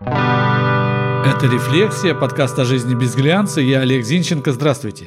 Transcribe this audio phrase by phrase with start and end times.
[0.00, 3.60] Это «Рефлексия», подкаст о жизни без глянца.
[3.60, 4.52] Я Олег Зинченко.
[4.52, 5.06] Здравствуйте.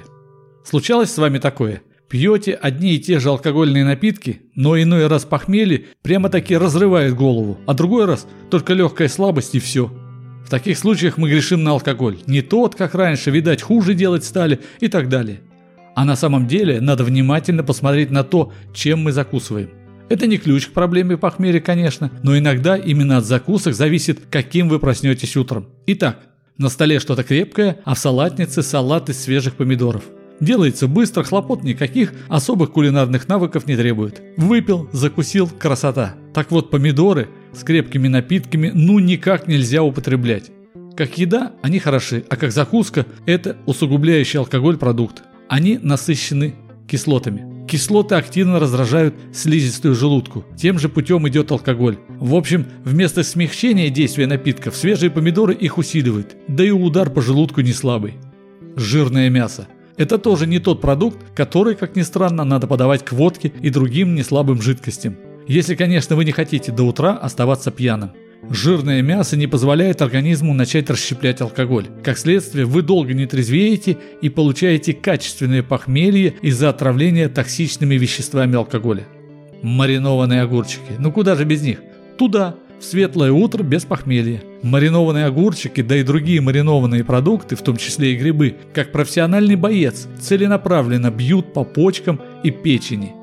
[0.64, 1.82] Случалось с вами такое?
[2.10, 7.74] Пьете одни и те же алкогольные напитки, но иной раз похмелье прямо-таки разрывает голову, а
[7.74, 9.92] другой раз только легкая слабость и все.
[10.46, 12.20] В таких случаях мы грешим на алкоголь.
[12.26, 15.42] Не тот, как раньше, видать, хуже делать стали и так далее.
[15.96, 19.70] А на самом деле надо внимательно посмотреть на то, чем мы закусываем.
[20.10, 24.80] Это не ключ к проблеме похмелья, конечно, но иногда именно от закусок зависит, каким вы
[24.80, 25.68] проснетесь утром.
[25.86, 26.20] Итак,
[26.58, 30.04] на столе что-то крепкое, а в салатнице салат из свежих помидоров.
[30.40, 34.22] Делается быстро, хлопот никаких, особых кулинарных навыков не требует.
[34.38, 36.16] Выпил, закусил, красота.
[36.34, 40.52] Так вот, помидоры с крепкими напитками ну никак нельзя употреблять.
[40.96, 45.24] Как еда они хороши, а как закуска это усугубляющий алкоголь продукт.
[45.50, 46.56] Они насыщены
[46.88, 47.57] кислотами.
[47.68, 50.46] Кислоты активно раздражают слизистую желудку.
[50.56, 51.98] Тем же путем идет алкоголь.
[52.08, 56.38] В общем, вместо смягчения действия напитков, свежие помидоры их усиливают.
[56.48, 58.14] Да и удар по желудку не слабый.
[58.78, 59.68] Жирное мясо.
[59.98, 64.16] Это тоже не тот продукт, который, как ни странно, надо подавать к водке и другим
[64.16, 65.18] неслабым жидкостям.
[65.46, 68.12] Если, конечно, вы не хотите до утра оставаться пьяным.
[68.50, 71.88] Жирное мясо не позволяет организму начать расщеплять алкоголь.
[72.04, 79.08] Как следствие, вы долго не трезвеете и получаете качественное похмелье из-за отравления токсичными веществами алкоголя.
[79.62, 80.94] Маринованные огурчики.
[81.00, 81.80] Ну куда же без них?
[82.18, 84.42] Туда, в светлое утро без похмелья.
[84.62, 90.08] Маринованные огурчики, да и другие маринованные продукты, в том числе и грибы, как профессиональный боец,
[90.22, 93.14] целенаправленно бьют по почкам и печени.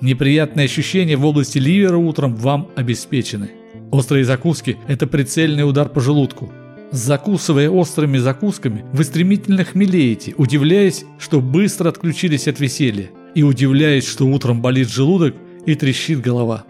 [0.00, 3.50] Неприятные ощущения в области ливера утром вам обеспечены.
[3.90, 6.52] Острые закуски– это прицельный удар по желудку.
[6.90, 14.26] Закусывая острыми закусками, вы стремительно хмелеете, удивляясь, что быстро отключились от веселья, и удивляясь, что
[14.26, 15.34] утром болит желудок
[15.66, 16.64] и трещит голова.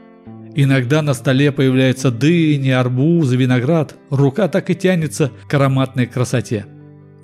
[0.54, 6.66] Иногда на столе появляются дыни, арбузы, виноград, рука так и тянется к ароматной красоте.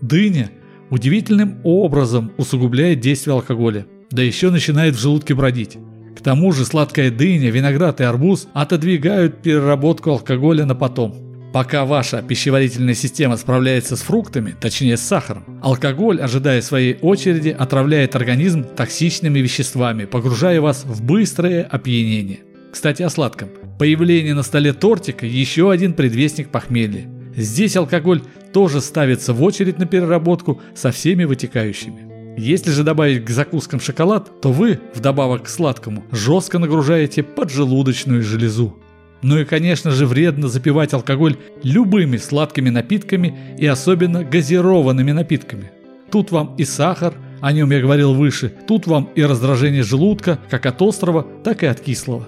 [0.02, 0.50] Дыня
[0.90, 5.78] удивительным образом усугубляет действие алкоголя, да еще начинает в желудке бродить.
[6.20, 11.16] К тому же сладкая дыня, виноград и арбуз отодвигают переработку алкоголя на потом.
[11.54, 18.16] Пока ваша пищеварительная система справляется с фруктами, точнее с сахаром, алкоголь, ожидая своей очереди, отравляет
[18.16, 22.40] организм токсичными веществами, погружая вас в быстрое опьянение.
[22.70, 23.48] Кстати, о сладком.
[23.78, 27.08] Появление на столе тортика– еще один предвестник похмелья.
[27.34, 28.20] Здесь алкоголь
[28.52, 32.09] тоже ставится в очередь на переработку со всеми вытекающими.
[32.36, 38.76] Если же добавить к закускам шоколад, то вы, вдобавок к сладкому, жестко нагружаете поджелудочную железу.
[39.22, 45.70] Ну и конечно же вредно запивать алкоголь любыми сладкими напитками и особенно газированными напитками.
[46.10, 50.66] Тут вам и сахар, о нем я говорил выше, тут вам и раздражение желудка, как
[50.66, 52.26] от острого, так и от кислого.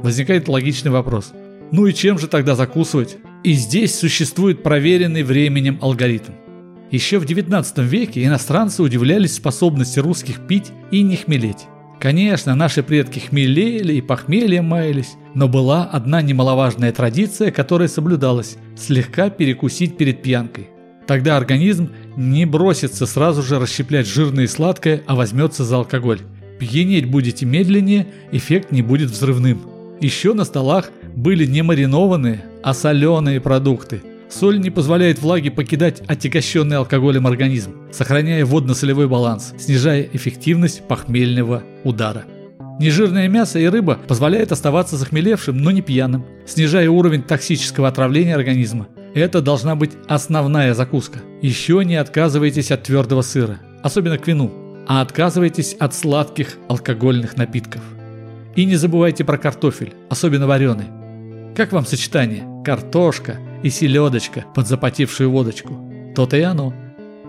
[0.00, 1.32] Возникает логичный вопрос.
[1.70, 3.18] Ну и чем же тогда закусывать?
[3.44, 6.32] И здесь существует проверенный временем алгоритм.
[6.92, 11.66] Еще в 19 веке иностранцы удивлялись способности русских пить и не хмелеть.
[11.98, 19.30] Конечно, наши предки хмелели и похмельем маялись, но была одна немаловажная традиция, которая соблюдалась– слегка
[19.30, 20.68] перекусить перед пьянкой.
[21.06, 21.88] Тогда организм
[22.18, 26.20] не бросится сразу же расщеплять жирное и сладкое, а возьмется за алкоголь.
[26.58, 29.62] Пьянеть будете медленнее, эффект не будет взрывным.
[30.02, 36.78] Еще на столах были не маринованные, а соленые продукты– Соль не позволяет влаге покидать отягощенный
[36.78, 42.24] алкоголем организм, сохраняя водно-солевой баланс, снижая эффективность похмельного удара.
[42.80, 48.88] Нежирное мясо и рыба позволяют оставаться захмелевшим, но не пьяным, снижая уровень токсического отравления организма.
[49.14, 51.18] Это должна быть основная закуска.
[51.42, 54.50] Еще не отказывайтесь от твердого сыра, особенно к вину,
[54.88, 57.82] а отказывайтесь от сладких алкогольных напитков.
[58.56, 60.86] И не забывайте про картофель, особенно вареный.
[61.54, 62.44] Как вам сочетание?
[62.64, 65.74] Картошка– и селедочка под запотевшую водочку.
[66.14, 66.74] То-то и оно.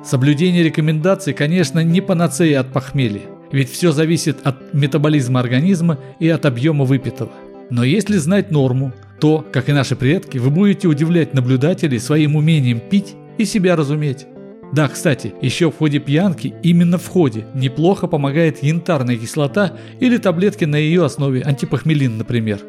[0.04, 3.22] Соблюдение рекомендаций, конечно, не панацея от похмелья,
[3.52, 7.32] ведь все зависит от метаболизма организма и от объема выпитого.
[7.70, 12.82] Но если знать норму, то, как и наши предки, вы будете удивлять наблюдателей своим умением
[12.82, 14.28] пить и себя разуметь.
[14.74, 20.66] Да, кстати, еще в ходе пьянки, именно в ходе, неплохо помогает янтарная кислота или таблетки
[20.66, 22.60] на ее основе, антипохмелин, например.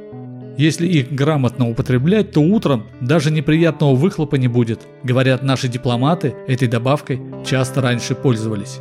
[0.57, 4.83] Если их грамотно употреблять, то утром даже неприятного выхлопа не будет.
[5.03, 8.79] Говорят, наши дипломаты этой добавкой часто раньше пользовались.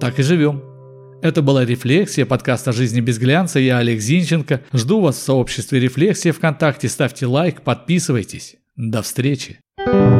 [0.00, 0.62] Так и живем.
[1.22, 3.58] Это была «Рефлексия», подкаст о жизни без глянца.
[3.58, 4.62] Я Олег Зинченко.
[4.72, 6.88] Жду вас в сообществе «Рефлексия» ВКонтакте.
[6.88, 8.56] Ставьте лайк, подписывайтесь.
[8.76, 9.58] До встречи.
[9.86, 10.19] thank you